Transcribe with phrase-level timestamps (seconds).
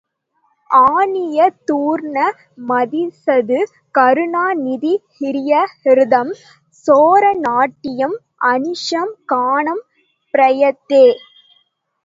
[0.69, 1.39] ஆனிய
[1.67, 2.15] தூர்ண
[2.69, 3.59] மதிசது
[3.95, 6.31] கருணா நிதி ஹிய ஹதம்
[6.85, 8.17] சோர நாட்டியம்
[8.51, 9.83] அனிஷம் கானம்
[10.33, 11.05] பிரயத்யே.